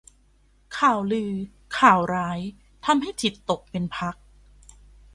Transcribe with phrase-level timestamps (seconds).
[0.77, 1.31] ข่าวลือ
[1.77, 2.39] ข่าวร้าย
[2.85, 4.15] ทำให้จิตตกเป็นพัก